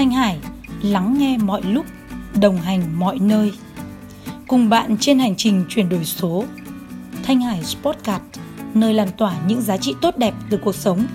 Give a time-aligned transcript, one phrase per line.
[0.00, 0.36] Thanh Hải
[0.82, 1.86] lắng nghe mọi lúc,
[2.40, 3.52] đồng hành mọi nơi.
[4.48, 6.44] Cùng bạn trên hành trình chuyển đổi số.
[7.22, 8.22] Thanh Hải Sportcast,
[8.74, 11.06] nơi lan tỏa những giá trị tốt đẹp từ cuộc sống.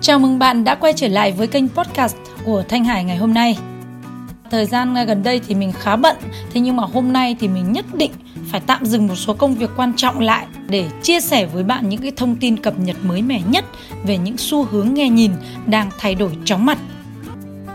[0.00, 3.34] Chào mừng bạn đã quay trở lại với kênh podcast của Thanh Hải ngày hôm
[3.34, 3.58] nay.
[4.50, 6.16] Thời gian gần đây thì mình khá bận,
[6.52, 8.12] thế nhưng mà hôm nay thì mình nhất định
[8.50, 11.88] phải tạm dừng một số công việc quan trọng lại để chia sẻ với bạn
[11.88, 13.64] những cái thông tin cập nhật mới mẻ nhất
[14.04, 15.32] về những xu hướng nghe nhìn
[15.66, 16.78] đang thay đổi chóng mặt.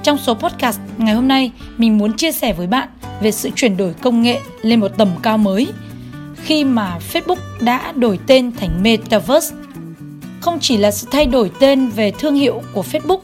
[0.03, 2.89] Trong số podcast ngày hôm nay, mình muốn chia sẻ với bạn
[3.21, 5.67] về sự chuyển đổi công nghệ lên một tầm cao mới
[6.35, 9.55] khi mà Facebook đã đổi tên thành Metaverse.
[10.41, 13.19] Không chỉ là sự thay đổi tên về thương hiệu của Facebook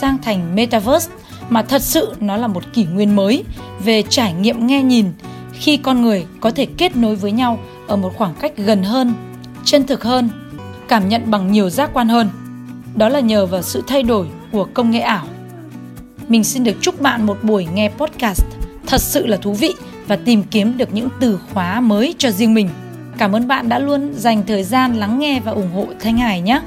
[0.00, 1.12] sang thành Metaverse
[1.48, 3.44] mà thật sự nó là một kỷ nguyên mới
[3.84, 5.06] về trải nghiệm nghe nhìn
[5.52, 7.58] khi con người có thể kết nối với nhau
[7.90, 9.14] ở một khoảng cách gần hơn,
[9.64, 10.28] chân thực hơn,
[10.88, 12.28] cảm nhận bằng nhiều giác quan hơn.
[12.94, 15.26] Đó là nhờ vào sự thay đổi của công nghệ ảo.
[16.28, 18.44] Mình xin được chúc bạn một buổi nghe podcast
[18.86, 19.74] thật sự là thú vị
[20.06, 22.68] và tìm kiếm được những từ khóa mới cho riêng mình.
[23.18, 26.40] Cảm ơn bạn đã luôn dành thời gian lắng nghe và ủng hộ Thanh Hải
[26.40, 26.60] nhé.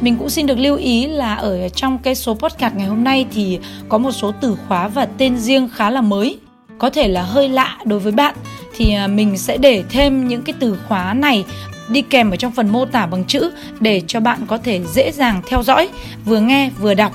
[0.00, 3.26] Mình cũng xin được lưu ý là ở trong cái số podcast ngày hôm nay
[3.34, 3.58] thì
[3.88, 6.38] có một số từ khóa và tên riêng khá là mới
[6.78, 8.34] có thể là hơi lạ đối với bạn
[8.80, 11.44] thì à, mình sẽ để thêm những cái từ khóa này
[11.88, 13.50] đi kèm ở trong phần mô tả bằng chữ
[13.80, 15.88] để cho bạn có thể dễ dàng theo dõi,
[16.24, 17.12] vừa nghe vừa đọc.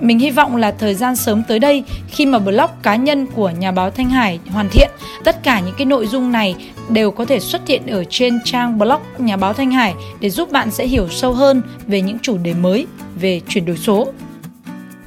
[0.00, 3.50] Mình hy vọng là thời gian sớm tới đây khi mà blog cá nhân của
[3.50, 4.90] nhà báo Thanh Hải hoàn thiện,
[5.24, 6.54] tất cả những cái nội dung này
[6.88, 10.52] đều có thể xuất hiện ở trên trang blog nhà báo Thanh Hải để giúp
[10.52, 12.86] bạn sẽ hiểu sâu hơn về những chủ đề mới
[13.20, 14.12] về chuyển đổi số.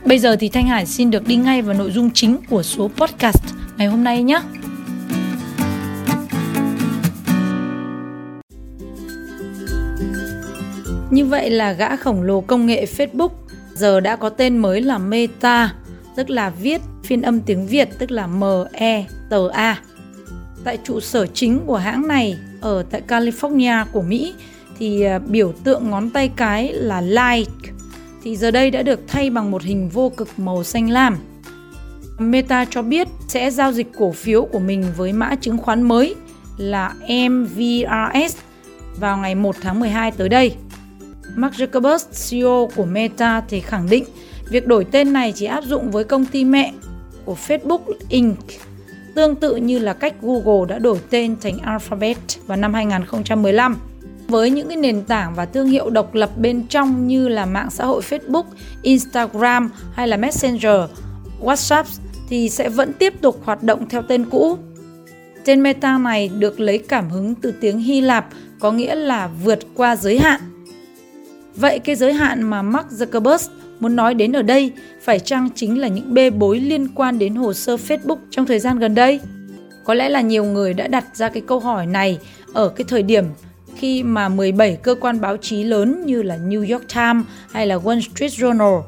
[0.05, 2.89] Bây giờ thì Thanh Hải xin được đi ngay vào nội dung chính của số
[2.97, 3.43] podcast
[3.77, 4.39] ngày hôm nay nhé.
[11.13, 13.29] Như vậy là gã khổng lồ công nghệ Facebook
[13.73, 15.73] giờ đã có tên mới là Meta,
[16.15, 19.79] tức là viết phiên âm tiếng Việt tức là M E T A.
[20.63, 24.33] Tại trụ sở chính của hãng này ở tại California của Mỹ
[24.79, 27.51] thì à, biểu tượng ngón tay cái là like
[28.23, 31.17] thì giờ đây đã được thay bằng một hình vô cực màu xanh lam.
[32.19, 36.15] Meta cho biết sẽ giao dịch cổ phiếu của mình với mã chứng khoán mới
[36.57, 36.93] là
[37.29, 38.37] MVRS
[38.99, 40.55] vào ngày 1 tháng 12 tới đây.
[41.35, 44.05] Mark Zuckerberg, CEO của Meta thì khẳng định
[44.49, 46.73] việc đổi tên này chỉ áp dụng với công ty mẹ
[47.25, 47.79] của Facebook
[48.09, 48.39] Inc.
[49.15, 52.17] Tương tự như là cách Google đã đổi tên thành Alphabet
[52.47, 53.77] vào năm 2015
[54.27, 57.69] với những cái nền tảng và thương hiệu độc lập bên trong như là mạng
[57.69, 58.43] xã hội Facebook,
[58.81, 60.81] Instagram hay là Messenger,
[61.41, 61.83] WhatsApp
[62.29, 64.57] thì sẽ vẫn tiếp tục hoạt động theo tên cũ.
[65.45, 68.27] Tên Meta này được lấy cảm hứng từ tiếng Hy Lạp
[68.59, 70.41] có nghĩa là vượt qua giới hạn.
[71.55, 73.49] Vậy cái giới hạn mà Mark Zuckerberg
[73.79, 74.71] muốn nói đến ở đây
[75.01, 78.59] phải chăng chính là những bê bối liên quan đến hồ sơ Facebook trong thời
[78.59, 79.19] gian gần đây?
[79.83, 82.19] Có lẽ là nhiều người đã đặt ra cái câu hỏi này
[82.53, 83.25] ở cái thời điểm
[83.75, 87.77] khi mà 17 cơ quan báo chí lớn như là New York Times hay là
[87.77, 88.81] Wall Street Journal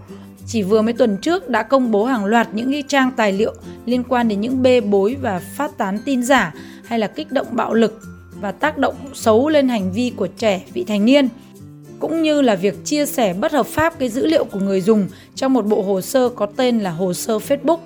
[0.48, 3.54] chỉ vừa mấy tuần trước đã công bố hàng loạt những cái trang tài liệu
[3.86, 6.54] liên quan đến những bê bối và phát tán tin giả
[6.86, 8.02] hay là kích động bạo lực
[8.42, 11.30] và tác động xấu lên hành vi của trẻ vị thành niên
[12.00, 15.08] cũng như là việc chia sẻ bất hợp pháp cái dữ liệu của người dùng
[15.36, 17.78] trong một bộ hồ sơ có tên là hồ sơ Facebook.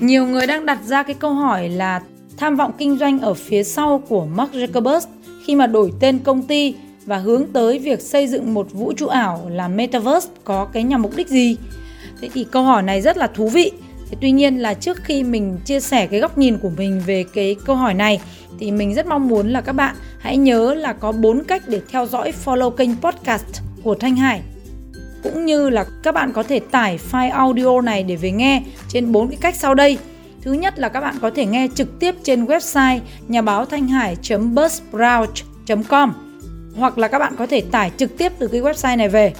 [0.00, 2.00] Nhiều người đang đặt ra cái câu hỏi là
[2.36, 5.00] tham vọng kinh doanh ở phía sau của Mark Zuckerberg
[5.44, 6.74] khi mà đổi tên công ty
[7.06, 11.02] và hướng tới việc xây dựng một vũ trụ ảo là Metaverse có cái nhằm
[11.02, 11.56] mục đích gì?
[12.20, 13.72] Thế thì câu hỏi này rất là thú vị.
[14.10, 17.24] Thế tuy nhiên là trước khi mình chia sẻ cái góc nhìn của mình về
[17.34, 18.20] cái câu hỏi này,
[18.58, 21.80] thì mình rất mong muốn là các bạn hãy nhớ là có bốn cách để
[21.90, 24.42] theo dõi follow kênh podcast của Thanh Hải
[25.22, 29.12] cũng như là các bạn có thể tải file audio này để về nghe trên
[29.12, 29.98] bốn cái cách sau đây.
[30.42, 33.88] Thứ nhất là các bạn có thể nghe trực tiếp trên website nhà báo thanh
[33.88, 36.12] hải.buzzsprout.com
[36.76, 39.32] hoặc là các bạn có thể tải trực tiếp từ cái website này về.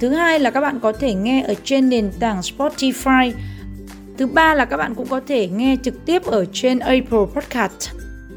[0.00, 3.32] Thứ hai là các bạn có thể nghe ở trên nền tảng Spotify.
[4.20, 7.90] Thứ ba là các bạn cũng có thể nghe trực tiếp ở trên Apple Podcast.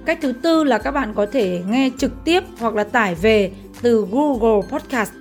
[0.06, 3.52] Cách thứ tư là các bạn có thể nghe trực tiếp hoặc là tải về
[3.82, 5.12] từ Google Podcast.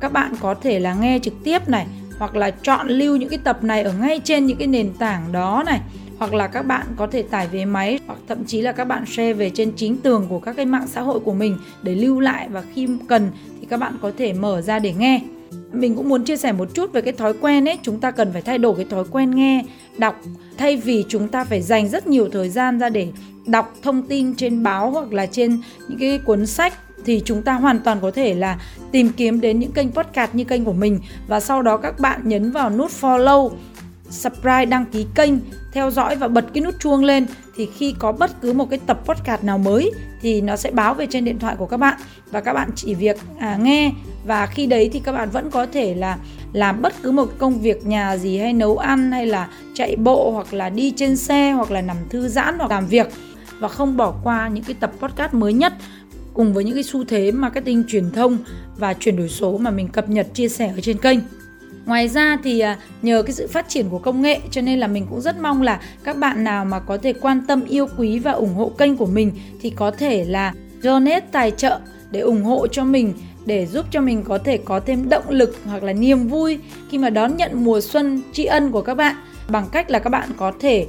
[0.00, 1.86] Các bạn có thể là nghe trực tiếp này,
[2.18, 5.32] hoặc là chọn lưu những cái tập này ở ngay trên những cái nền tảng
[5.32, 5.80] đó này
[6.18, 9.06] hoặc là các bạn có thể tải về máy, hoặc thậm chí là các bạn
[9.06, 12.20] share về trên chính tường của các cái mạng xã hội của mình để lưu
[12.20, 13.30] lại và khi cần
[13.60, 15.20] thì các bạn có thể mở ra để nghe
[15.72, 17.78] mình cũng muốn chia sẻ một chút về cái thói quen ấy.
[17.82, 19.64] Chúng ta cần phải thay đổi cái thói quen nghe,
[19.98, 20.20] đọc.
[20.58, 23.08] Thay vì chúng ta phải dành rất nhiều thời gian ra để
[23.46, 27.52] đọc thông tin trên báo hoặc là trên những cái cuốn sách, thì chúng ta
[27.52, 28.60] hoàn toàn có thể là
[28.92, 31.00] tìm kiếm đến những kênh podcast như kênh của mình.
[31.28, 33.50] Và sau đó các bạn nhấn vào nút follow,
[34.10, 35.32] subscribe, đăng ký kênh,
[35.72, 37.26] theo dõi và bật cái nút chuông lên
[37.56, 39.90] thì khi có bất cứ một cái tập podcast nào mới
[40.22, 41.98] thì nó sẽ báo về trên điện thoại của các bạn.
[42.30, 43.92] Và các bạn chỉ việc à, nghe.
[44.24, 46.18] Và khi đấy thì các bạn vẫn có thể là
[46.52, 50.30] làm bất cứ một công việc nhà gì hay nấu ăn hay là chạy bộ
[50.30, 53.06] hoặc là đi trên xe hoặc là nằm thư giãn hoặc làm việc.
[53.58, 55.72] Và không bỏ qua những cái tập podcast mới nhất
[56.34, 58.38] cùng với những cái xu thế marketing truyền thông
[58.76, 61.18] và chuyển đổi số mà mình cập nhật chia sẻ ở trên kênh.
[61.86, 64.86] Ngoài ra thì à, nhờ cái sự phát triển của công nghệ cho nên là
[64.86, 68.18] mình cũng rất mong là các bạn nào mà có thể quan tâm, yêu quý
[68.18, 71.80] và ủng hộ kênh của mình thì có thể là donate tài trợ
[72.10, 73.12] để ủng hộ cho mình,
[73.46, 76.58] để giúp cho mình có thể có thêm động lực hoặc là niềm vui
[76.90, 79.16] khi mà đón nhận mùa xuân tri ân của các bạn.
[79.48, 80.86] Bằng cách là các bạn có thể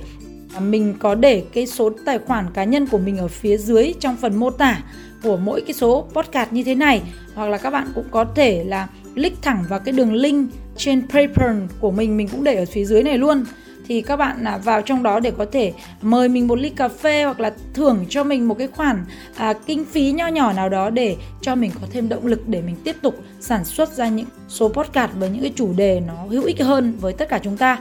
[0.55, 3.93] à, mình có để cái số tài khoản cá nhân của mình ở phía dưới
[3.99, 4.83] trong phần mô tả
[5.23, 7.01] của mỗi cái số podcast như thế này.
[7.35, 11.07] Hoặc là các bạn cũng có thể là click thẳng vào cái đường link trên
[11.09, 13.43] Patreon của mình mình cũng để ở phía dưới này luôn
[13.87, 16.87] thì các bạn à, vào trong đó để có thể mời mình một ly cà
[16.87, 19.05] phê hoặc là thưởng cho mình một cái khoản
[19.35, 22.61] à, kinh phí nho nhỏ nào đó để cho mình có thêm động lực để
[22.61, 26.13] mình tiếp tục sản xuất ra những số podcast với những cái chủ đề nó
[26.29, 27.79] hữu ích hơn với tất cả chúng ta.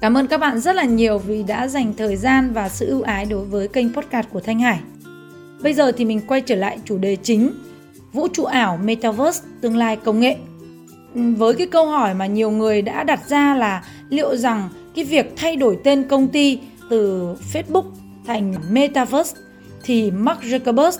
[0.00, 3.02] Cảm ơn các bạn rất là nhiều vì đã dành thời gian và sự ưu
[3.02, 4.80] ái đối với kênh podcast của Thanh Hải.
[5.62, 7.52] Bây giờ thì mình quay trở lại chủ đề chính,
[8.12, 10.36] vũ trụ ảo Metaverse tương lai công nghệ.
[11.18, 15.32] Với cái câu hỏi mà nhiều người đã đặt ra là liệu rằng cái việc
[15.36, 16.58] thay đổi tên công ty
[16.90, 17.84] từ Facebook
[18.26, 19.36] thành Metaverse
[19.82, 20.92] thì Mark Zuckerberg,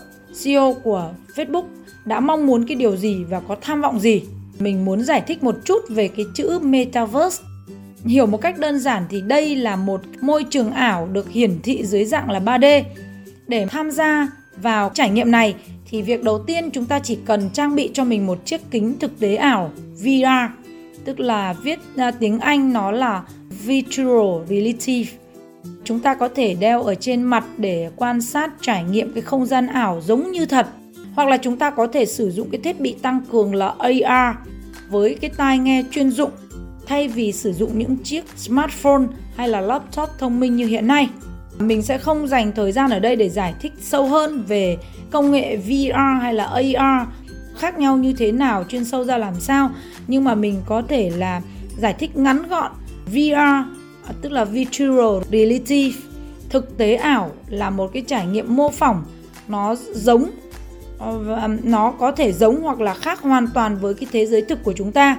[0.45, 1.65] CEO của Facebook
[2.05, 4.23] đã mong muốn cái điều gì và có tham vọng gì.
[4.59, 7.45] Mình muốn giải thích một chút về cái chữ Metaverse.
[8.05, 11.85] Hiểu một cách đơn giản thì đây là một môi trường ảo được hiển thị
[11.85, 12.83] dưới dạng là 3D.
[13.49, 15.55] Để tham gia vào trải nghiệm này
[15.91, 18.99] thì việc đầu tiên chúng ta chỉ cần trang bị cho mình một chiếc kính
[19.01, 19.71] thực tế ảo
[20.03, 20.53] VR,
[21.05, 23.23] tức là viết ra tiếng Anh nó là
[23.65, 25.07] Virtual Reality.
[25.85, 29.47] Chúng ta có thể đeo ở trên mặt để quan sát trải nghiệm cái không
[29.47, 30.67] gian ảo giống như thật
[31.15, 34.37] hoặc là chúng ta có thể sử dụng cái thiết bị tăng cường là AR
[34.91, 36.31] với cái tai nghe chuyên dụng
[36.87, 39.03] thay vì sử dụng những chiếc smartphone
[39.37, 41.09] hay là laptop thông minh như hiện nay.
[41.59, 44.77] Mình sẽ không dành thời gian ở đây để giải thích sâu hơn về
[45.11, 47.09] công nghệ VR hay là AR
[47.57, 49.71] khác nhau như thế nào, chuyên sâu ra làm sao,
[50.07, 51.43] nhưng mà mình có thể là
[51.79, 52.73] giải thích ngắn gọn
[53.07, 53.69] VR
[54.23, 55.95] tức là Virtual Reality
[56.51, 59.05] thực tế ảo là một cái trải nghiệm mô phỏng.
[59.49, 60.31] Nó giống
[61.63, 64.73] nó có thể giống hoặc là khác hoàn toàn với cái thế giới thực của
[64.73, 65.17] chúng ta.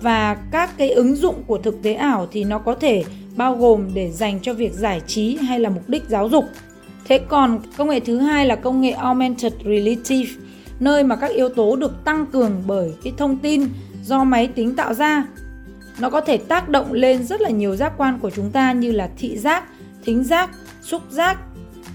[0.00, 3.04] Và các cái ứng dụng của thực tế ảo thì nó có thể
[3.36, 6.44] bao gồm để dành cho việc giải trí hay là mục đích giáo dục.
[7.04, 10.26] Thế còn công nghệ thứ hai là công nghệ augmented reality,
[10.80, 13.68] nơi mà các yếu tố được tăng cường bởi cái thông tin
[14.04, 15.24] do máy tính tạo ra
[15.98, 18.92] nó có thể tác động lên rất là nhiều giác quan của chúng ta như
[18.92, 19.64] là thị giác,
[20.04, 20.50] thính giác,
[20.82, 21.38] xúc giác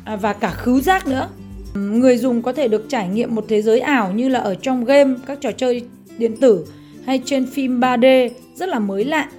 [0.05, 1.29] à, và cả khứu giác nữa.
[1.73, 4.85] Người dùng có thể được trải nghiệm một thế giới ảo như là ở trong
[4.85, 5.81] game, các trò chơi
[6.17, 6.65] điện tử
[7.05, 9.29] hay trên phim 3D rất là mới lạ.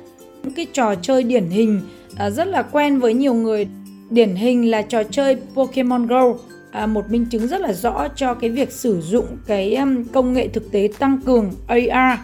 [0.43, 1.81] Những cái trò chơi điển hình
[2.17, 3.67] à, rất là quen với nhiều người.
[4.10, 6.34] Điển hình là trò chơi Pokemon Go,
[6.70, 10.32] à, một minh chứng rất là rõ cho cái việc sử dụng cái um, công
[10.32, 12.20] nghệ thực tế tăng cường AR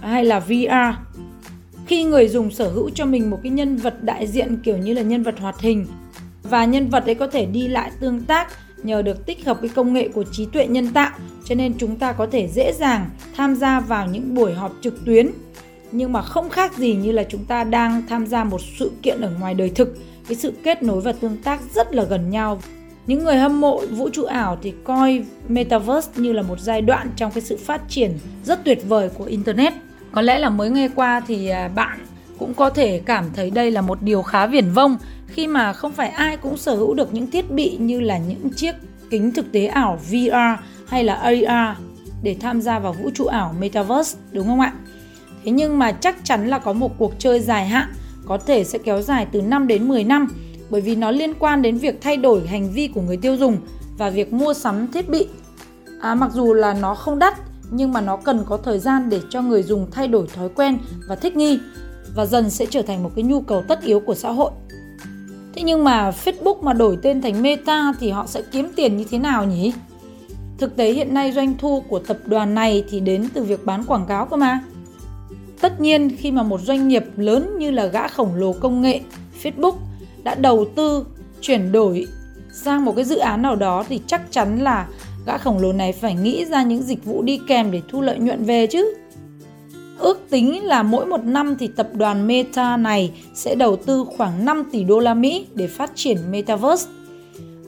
[0.00, 0.98] hay là VR
[1.86, 4.94] khi người dùng sở hữu cho mình một cái nhân vật đại diện kiểu như
[4.94, 5.86] là nhân vật hoạt hình
[6.42, 8.48] và nhân vật ấy có thể đi lại tương tác
[8.82, 11.10] nhờ được tích hợp cái công nghệ của trí tuệ nhân tạo
[11.48, 15.04] cho nên chúng ta có thể dễ dàng tham gia vào những buổi họp trực
[15.04, 15.30] tuyến.
[15.92, 19.20] Nhưng mà không khác gì như là chúng ta đang tham gia một sự kiện
[19.20, 19.96] ở ngoài đời thực
[20.28, 22.60] cái sự kết nối và tương tác rất là gần nhau
[23.06, 27.10] những người hâm mộ vũ trụ ảo thì coi metaverse như là một giai đoạn
[27.16, 29.72] trong cái sự phát triển rất tuyệt vời của internet
[30.12, 31.98] có lẽ là mới nghe qua thì à, bạn
[32.38, 35.92] cũng có thể cảm thấy đây là một điều khá viển vông, khi mà không
[35.92, 38.74] phải ai cũng sở hữu được những thiết bị như là những chiếc
[39.10, 41.78] kính thực tế ảo VR hay là AR
[42.22, 44.72] để tham gia vào vũ trụ ảo Metaverse, đúng không ạ?
[45.44, 47.88] Thế nhưng mà chắc chắn là có một cuộc chơi dài hạn
[48.28, 50.28] có thể sẽ kéo dài từ 5 đến 10 năm
[50.70, 53.56] bởi vì nó liên quan đến việc thay đổi hành vi của người tiêu dùng
[53.98, 55.28] và việc mua sắm thiết bị.
[56.00, 57.34] À, mặc dù là nó không đắt
[57.70, 60.78] nhưng mà nó cần có thời gian để cho người dùng thay đổi thói quen
[61.08, 61.58] và thích nghi
[62.14, 64.50] và dần sẽ trở thành một cái nhu cầu tất yếu của xã hội.
[65.54, 69.04] Thế nhưng mà Facebook mà đổi tên thành Meta thì họ sẽ kiếm tiền như
[69.10, 69.72] thế nào nhỉ?
[70.58, 73.84] Thực tế hiện nay doanh thu của tập đoàn này thì đến từ việc bán
[73.84, 74.60] quảng cáo cơ mà.
[75.60, 79.00] Tất nhiên khi mà một doanh nghiệp lớn như là gã khổng lồ công nghệ
[79.42, 79.74] Facebook
[80.22, 81.04] đã đầu tư
[81.40, 82.06] chuyển đổi
[82.52, 84.88] sang một cái dự án nào đó thì chắc chắn là
[85.26, 88.18] gã khổng lồ này phải nghĩ ra những dịch vụ đi kèm để thu lợi
[88.18, 88.94] nhuận về chứ.
[89.98, 94.44] Ước tính là mỗi một năm thì tập đoàn Meta này sẽ đầu tư khoảng
[94.44, 96.90] 5 tỷ đô la Mỹ để phát triển Metaverse.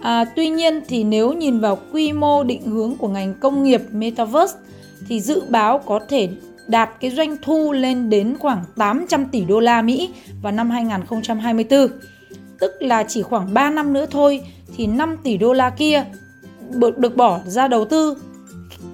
[0.01, 3.83] À, tuy nhiên thì nếu nhìn vào quy mô định hướng của ngành công nghiệp
[3.93, 4.59] Metaverse
[5.09, 6.29] thì dự báo có thể
[6.69, 10.11] đạt cái doanh thu lên đến khoảng 800 tỷ đô la Mỹ
[10.43, 11.89] vào năm 2024.
[12.61, 14.41] Tức là chỉ khoảng 3 năm nữa thôi
[14.77, 16.05] thì 5 tỷ đô la kia
[16.97, 18.17] được bỏ ra đầu tư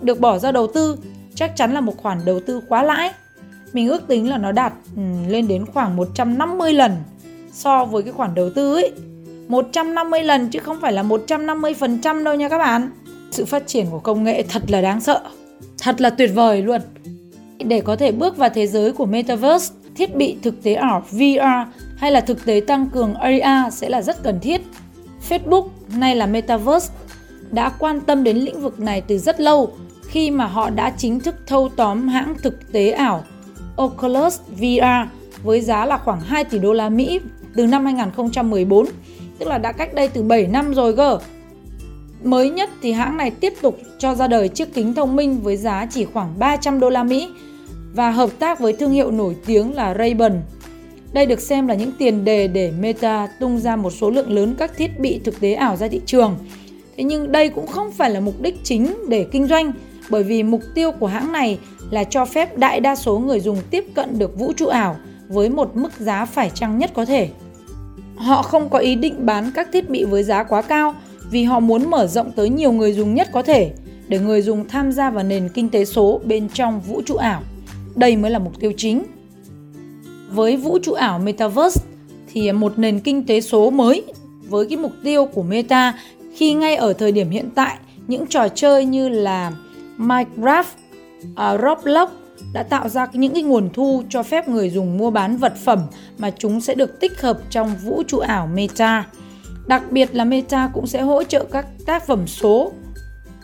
[0.03, 0.97] được bỏ ra đầu tư
[1.35, 3.13] chắc chắn là một khoản đầu tư quá lãi.
[3.73, 6.93] Mình ước tính là nó đạt ừ, lên đến khoảng 150 lần
[7.53, 8.93] so với cái khoản đầu tư ấy.
[9.49, 12.91] 150 lần chứ không phải là 150% đâu nha các bạn.
[13.31, 15.21] Sự phát triển của công nghệ thật là đáng sợ,
[15.79, 16.81] thật là tuyệt vời luôn.
[17.59, 21.71] Để có thể bước vào thế giới của Metaverse, thiết bị thực tế ảo VR
[21.97, 24.61] hay là thực tế tăng cường AR sẽ là rất cần thiết.
[25.29, 26.95] Facebook, nay là Metaverse,
[27.51, 29.73] đã quan tâm đến lĩnh vực này từ rất lâu
[30.09, 33.25] khi mà họ đã chính thức thâu tóm hãng thực tế ảo
[33.77, 35.09] Oculus VR
[35.43, 37.21] với giá là khoảng 2 tỷ đô la Mỹ
[37.55, 38.87] từ năm 2014,
[39.39, 41.19] tức là đã cách đây từ 7 năm rồi cơ.
[42.25, 45.57] Mới nhất thì hãng này tiếp tục cho ra đời chiếc kính thông minh với
[45.57, 47.31] giá chỉ khoảng 300 đô la Mỹ
[47.95, 50.41] và hợp tác với thương hiệu nổi tiếng là Ray-Ban.
[51.13, 54.55] Đây được xem là những tiền đề để Meta tung ra một số lượng lớn
[54.59, 56.39] các thiết bị thực tế ảo ra thị trường.
[56.97, 59.73] Thế nhưng đây cũng không phải là mục đích chính để kinh doanh,
[60.11, 61.59] bởi vì mục tiêu của hãng này
[61.91, 64.97] là cho phép đại đa số người dùng tiếp cận được vũ trụ ảo
[65.29, 67.29] với một mức giá phải chăng nhất có thể.
[68.17, 70.95] Họ không có ý định bán các thiết bị với giá quá cao
[71.31, 73.73] vì họ muốn mở rộng tới nhiều người dùng nhất có thể
[74.09, 77.43] để người dùng tham gia vào nền kinh tế số bên trong vũ trụ ảo.
[77.95, 79.03] Đây mới là mục tiêu chính.
[80.31, 81.85] Với vũ trụ ảo Metaverse
[82.33, 84.05] thì một nền kinh tế số mới
[84.49, 85.99] với cái mục tiêu của Meta
[86.35, 89.53] khi ngay ở thời điểm hiện tại những trò chơi như là
[89.99, 90.65] Minecraft,
[91.31, 92.09] uh, Roblox
[92.53, 95.79] đã tạo ra những cái nguồn thu cho phép người dùng mua bán vật phẩm
[96.19, 99.05] mà chúng sẽ được tích hợp trong vũ trụ ảo Meta.
[99.67, 102.73] Đặc biệt là Meta cũng sẽ hỗ trợ các tác phẩm số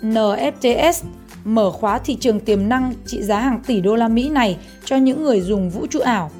[0.02, 1.04] NFTs
[1.44, 4.96] mở khóa thị trường tiềm năng trị giá hàng tỷ đô la Mỹ này cho
[4.96, 6.30] những người dùng vũ trụ ảo,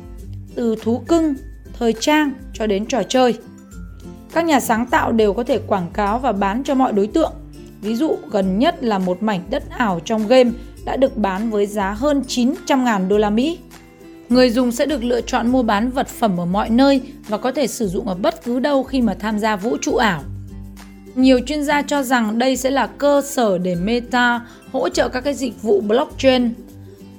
[0.55, 1.35] từ thú cưng,
[1.79, 3.39] thời trang cho đến trò chơi.
[4.33, 7.33] Các nhà sáng tạo đều có thể quảng cáo và bán cho mọi đối tượng.
[7.81, 10.51] Ví dụ gần nhất là một mảnh đất ảo trong game
[10.85, 13.59] đã được bán với giá hơn 900.000 đô la Mỹ.
[14.33, 17.53] Người dùng sẽ được lựa chọn mua bán vật phẩm ở mọi nơi và có
[17.53, 20.23] thể sử dụng ở bất cứ đâu khi mà tham gia vũ trụ ảo.
[21.15, 24.41] Nhiều chuyên gia cho rằng đây sẽ là cơ sở để Meta
[24.73, 26.55] hỗ trợ các cái dịch vụ blockchain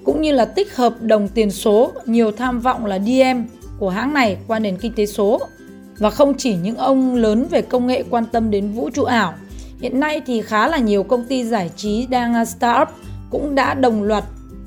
[0.03, 3.41] cũng như là tích hợp đồng tiền số, nhiều tham vọng là DM
[3.79, 5.39] của hãng này qua nền kinh tế số.
[5.98, 9.34] Và không chỉ những ông lớn về công nghệ quan tâm đến vũ trụ ảo,
[9.82, 12.88] hiện nay thì khá là nhiều công ty giải trí đang à, startup
[13.29, 14.24] cũng đã đồng loạt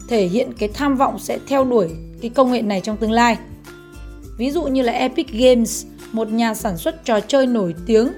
[0.09, 1.88] thể hiện cái tham vọng sẽ theo đuổi
[2.28, 3.37] cái công nghệ này trong tương lai.
[4.38, 8.09] Ví dụ như là Epic Games, một nhà sản xuất trò chơi nổi tiếng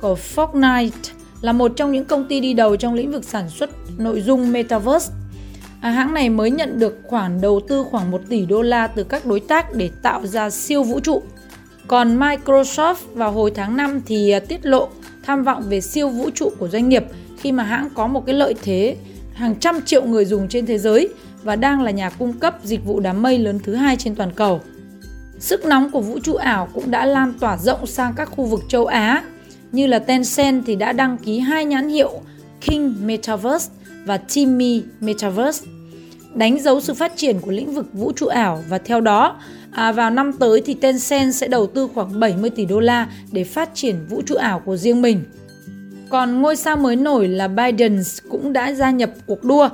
[0.00, 0.90] của Fortnite
[1.40, 4.52] là một trong những công ty đi đầu trong lĩnh vực sản xuất nội dung
[4.52, 5.12] Metaverse.
[5.80, 9.04] À, hãng này mới nhận được khoản đầu tư khoảng 1 tỷ đô la từ
[9.04, 11.22] các đối tác để tạo ra siêu vũ trụ.
[11.86, 14.88] Còn Microsoft vào hồi tháng 5 thì à, tiết lộ
[15.22, 17.04] tham vọng về siêu vũ trụ của doanh nghiệp
[17.38, 18.96] khi mà hãng có một cái lợi thế
[19.34, 21.08] hàng trăm triệu người dùng trên thế giới
[21.44, 24.30] và đang là nhà cung cấp dịch vụ đám mây lớn thứ hai trên toàn
[24.34, 24.60] cầu.
[25.38, 28.60] Sức nóng của vũ trụ ảo cũng đã lan tỏa rộng sang các khu vực
[28.68, 29.22] châu Á,
[29.72, 32.12] như là Tencent thì đã đăng ký hai nhãn hiệu
[32.60, 33.72] King Metaverse
[34.04, 35.66] và Timmy Metaverse,
[36.34, 39.36] đánh dấu sự phát triển của lĩnh vực vũ trụ ảo và theo đó
[39.70, 43.44] à, vào năm tới thì Tencent sẽ đầu tư khoảng 70 tỷ đô la để
[43.44, 45.24] phát triển vũ trụ ảo của riêng mình.
[46.08, 49.68] Còn ngôi sao mới nổi là Biden cũng đã gia nhập cuộc đua.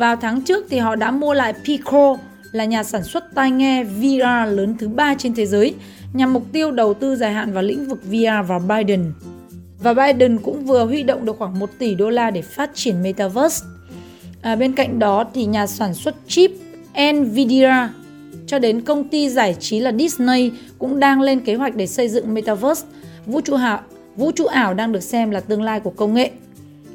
[0.00, 2.16] Vào tháng trước thì họ đã mua lại Pico
[2.52, 5.74] là nhà sản xuất tai nghe VR lớn thứ ba trên thế giới
[6.12, 9.12] nhằm mục tiêu đầu tư dài hạn vào lĩnh vực VR và Biden.
[9.82, 13.02] Và Biden cũng vừa huy động được khoảng 1 tỷ đô la để phát triển
[13.02, 13.66] Metaverse.
[14.42, 16.50] À, bên cạnh đó thì nhà sản xuất chip
[17.12, 17.74] Nvidia
[18.46, 22.08] cho đến công ty giải trí là Disney cũng đang lên kế hoạch để xây
[22.08, 22.86] dựng Metaverse,
[23.26, 23.80] vũ trụ ảo,
[24.16, 26.30] vũ trụ ảo đang được xem là tương lai của công nghệ.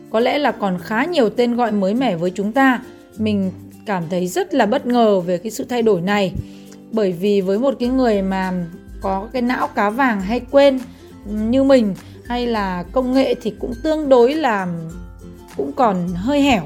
[0.09, 2.81] Có lẽ là còn khá nhiều tên gọi mới mẻ với chúng ta.
[3.17, 3.51] Mình
[3.85, 6.33] cảm thấy rất là bất ngờ về cái sự thay đổi này.
[6.91, 8.53] Bởi vì với một cái người mà
[9.01, 10.79] có cái não cá vàng hay quên
[11.25, 11.95] như mình,
[12.25, 14.67] hay là công nghệ thì cũng tương đối là
[15.57, 16.63] cũng còn hơi hẻo,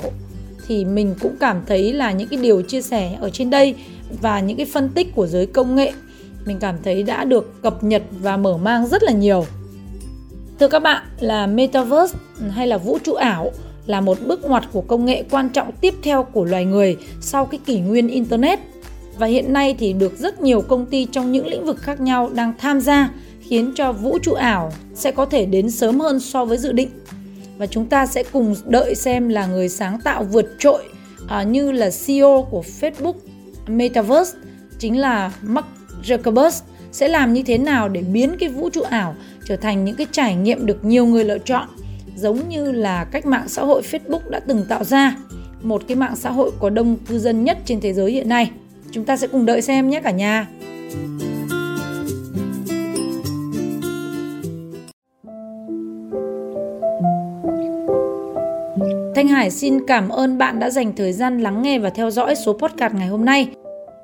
[0.67, 3.75] thì mình cũng cảm thấy là những cái điều chia sẻ ở trên đây
[4.21, 5.91] và những cái phân tích của giới công nghệ,
[6.45, 9.45] mình cảm thấy đã được cập nhật và mở mang rất là nhiều.
[10.59, 12.17] Thưa các bạn, là metaverse
[12.49, 13.51] hay là vũ trụ ảo
[13.89, 17.45] là một bước ngoặt của công nghệ quan trọng tiếp theo của loài người sau
[17.45, 18.59] cái kỷ nguyên internet.
[19.17, 22.29] Và hiện nay thì được rất nhiều công ty trong những lĩnh vực khác nhau
[22.33, 26.45] đang tham gia khiến cho vũ trụ ảo sẽ có thể đến sớm hơn so
[26.45, 26.89] với dự định.
[27.57, 30.83] Và chúng ta sẽ cùng đợi xem là người sáng tạo vượt trội
[31.27, 33.13] à, như là CEO của Facebook
[33.67, 34.37] Metaverse
[34.79, 35.67] chính là Mark
[36.03, 39.15] Zuckerberg sẽ làm như thế nào để biến cái vũ trụ ảo
[39.45, 41.67] trở thành những cái trải nghiệm được nhiều người lựa chọn
[42.19, 45.15] giống như là cách mạng xã hội Facebook đã từng tạo ra,
[45.61, 48.51] một cái mạng xã hội có đông cư dân nhất trên thế giới hiện nay.
[48.91, 50.47] Chúng ta sẽ cùng đợi xem nhé cả nhà.
[59.15, 62.35] Thanh Hải xin cảm ơn bạn đã dành thời gian lắng nghe và theo dõi
[62.35, 63.49] số podcast ngày hôm nay.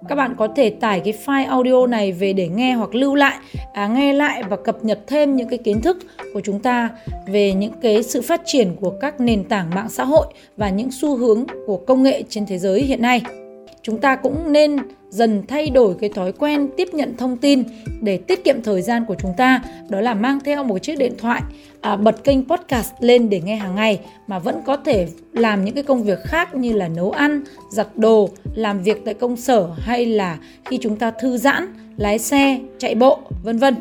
[0.07, 3.37] Các bạn có thể tải cái file audio này về để nghe hoặc lưu lại,
[3.73, 5.97] à, nghe lại và cập nhật thêm những cái kiến thức
[6.33, 6.89] của chúng ta
[7.27, 10.91] về những cái sự phát triển của các nền tảng mạng xã hội và những
[10.91, 13.21] xu hướng của công nghệ trên thế giới hiện nay
[13.85, 14.77] chúng ta cũng nên
[15.09, 17.63] dần thay đổi cái thói quen tiếp nhận thông tin
[18.01, 19.61] để tiết kiệm thời gian của chúng ta.
[19.89, 21.41] Đó là mang theo một chiếc điện thoại
[21.81, 25.75] à, bật kênh podcast lên để nghe hàng ngày mà vẫn có thể làm những
[25.75, 29.69] cái công việc khác như là nấu ăn giặt đồ làm việc tại công sở
[29.77, 33.75] hay là khi chúng ta thư giãn lái xe chạy bộ vân vân.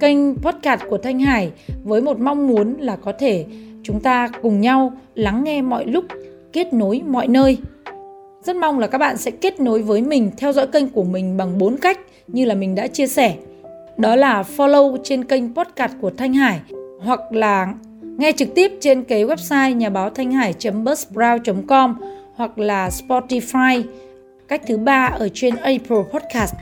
[0.00, 1.50] Kênh podcast của thanh hải
[1.84, 3.44] với một mong muốn là có thể
[3.82, 6.04] chúng ta cùng nhau lắng nghe mọi lúc
[6.52, 7.58] kết nối mọi nơi
[8.44, 11.36] rất mong là các bạn sẽ kết nối với mình, theo dõi kênh của mình
[11.36, 13.34] bằng 4 cách như là mình đã chia sẻ.
[13.96, 16.60] Đó là follow trên kênh podcast của Thanh Hải
[17.00, 17.74] hoặc là
[18.18, 21.94] nghe trực tiếp trên cái website nhà báo thanh hải.buzzsprout.com
[22.34, 23.82] hoặc là Spotify.
[24.48, 26.54] Cách thứ ba ở trên April Podcast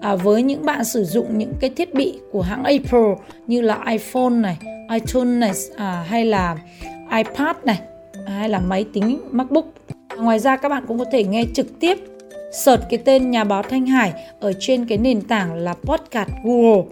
[0.00, 3.14] à, với những bạn sử dụng những cái thiết bị của hãng Apple
[3.46, 4.58] như là iPhone này,
[4.92, 6.56] iTunes này à, hay là
[7.16, 7.80] iPad này
[8.26, 9.81] à, hay là máy tính MacBook
[10.22, 11.98] Ngoài ra các bạn cũng có thể nghe trực tiếp
[12.52, 16.82] search cái tên nhà báo Thanh Hải ở trên cái nền tảng là podcast Google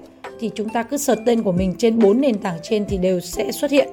[0.40, 3.20] thì chúng ta cứ search tên của mình trên bốn nền tảng trên thì đều
[3.20, 3.88] sẽ xuất hiện.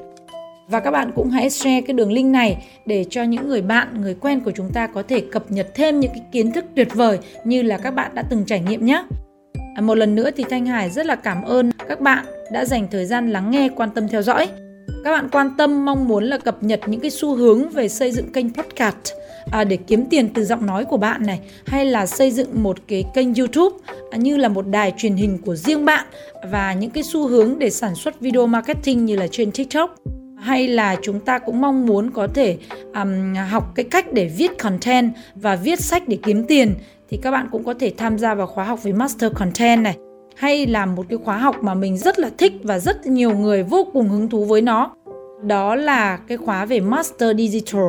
[0.68, 4.02] Và các bạn cũng hãy share cái đường link này để cho những người bạn,
[4.02, 6.88] người quen của chúng ta có thể cập nhật thêm những cái kiến thức tuyệt
[6.94, 9.04] vời như là các bạn đã từng trải nghiệm nhé.
[9.76, 12.88] À, một lần nữa thì Thanh Hải rất là cảm ơn các bạn đã dành
[12.92, 14.48] thời gian lắng nghe, quan tâm theo dõi.
[15.04, 18.12] Các bạn quan tâm mong muốn là cập nhật những cái xu hướng về xây
[18.12, 19.14] dựng kênh podcast
[19.52, 22.78] à, để kiếm tiền từ giọng nói của bạn này hay là xây dựng một
[22.88, 23.78] cái kênh YouTube
[24.12, 26.06] à, như là một đài truyền hình của riêng bạn
[26.52, 29.96] và những cái xu hướng để sản xuất video marketing như là trên TikTok.
[30.38, 32.58] Hay là chúng ta cũng mong muốn có thể
[32.96, 36.76] um, học cái cách để viết content và viết sách để kiếm tiền
[37.10, 39.98] thì các bạn cũng có thể tham gia vào khóa học về master content này.
[40.36, 43.64] Hay là một cái khóa học mà mình rất là thích và rất nhiều người
[43.64, 44.96] vô cùng hứng thú với nó
[45.44, 47.86] đó là cái khóa về Master Digital,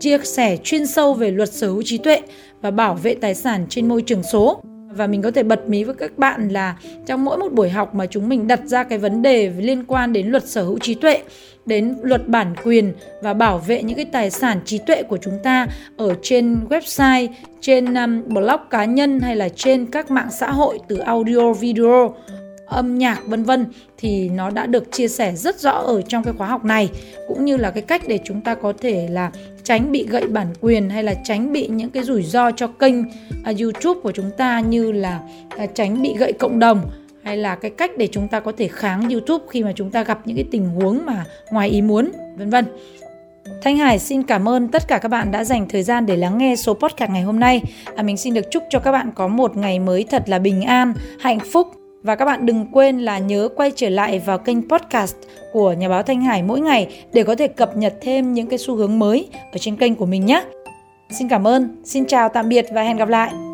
[0.00, 2.20] chia sẻ chuyên sâu về luật sở hữu trí tuệ
[2.60, 4.62] và bảo vệ tài sản trên môi trường số.
[4.94, 7.94] Và mình có thể bật mí với các bạn là trong mỗi một buổi học
[7.94, 10.94] mà chúng mình đặt ra cái vấn đề liên quan đến luật sở hữu trí
[10.94, 11.22] tuệ,
[11.66, 15.38] đến luật bản quyền và bảo vệ những cái tài sản trí tuệ của chúng
[15.42, 17.28] ta ở trên website,
[17.60, 22.14] trên um, blog cá nhân hay là trên các mạng xã hội từ audio, video
[22.70, 23.66] âm nhạc vân vân
[23.98, 26.88] thì nó đã được chia sẻ rất rõ ở trong cái khóa học này
[27.28, 29.30] cũng như là cái cách để chúng ta có thể là
[29.64, 33.00] tránh bị gậy bản quyền hay là tránh bị những cái rủi ro cho kênh
[33.00, 35.20] uh, YouTube của chúng ta như là
[35.64, 36.90] uh, tránh bị gậy cộng đồng
[37.22, 40.02] hay là cái cách để chúng ta có thể kháng YouTube khi mà chúng ta
[40.02, 42.64] gặp những cái tình huống mà ngoài ý muốn vân vân.
[43.62, 46.38] Thanh Hải xin cảm ơn tất cả các bạn đã dành thời gian để lắng
[46.38, 47.62] nghe số podcast ngày hôm nay.
[47.96, 50.62] À, mình xin được chúc cho các bạn có một ngày mới thật là bình
[50.62, 54.68] an, hạnh phúc và các bạn đừng quên là nhớ quay trở lại vào kênh
[54.68, 55.16] podcast
[55.52, 58.58] của Nhà báo Thanh Hải mỗi ngày để có thể cập nhật thêm những cái
[58.58, 60.44] xu hướng mới ở trên kênh của mình nhé.
[61.18, 63.49] Xin cảm ơn, xin chào tạm biệt và hẹn gặp lại.